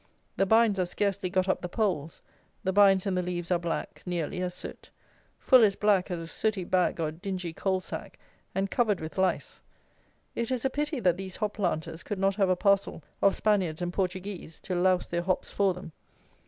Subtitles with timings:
[0.35, 2.23] The bines are scarcely got up the poles;
[2.63, 4.89] the bines and the leaves are black, nearly, as soot;
[5.37, 8.17] full as black as a sooty bag or dingy coal sack,
[8.55, 9.61] and covered with lice.
[10.33, 13.79] It is a pity that these hop planters could not have a parcel of Spaniards
[13.79, 15.91] and Portuguese to louse their hops for them.